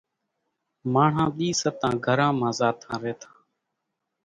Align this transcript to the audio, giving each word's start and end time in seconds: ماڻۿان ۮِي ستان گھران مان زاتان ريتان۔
ماڻۿان 0.93 1.29
ۮِي 1.37 1.49
ستان 1.61 1.93
گھران 2.05 2.31
مان 2.39 2.53
زاتان 2.59 2.97
ريتان۔ 3.03 3.33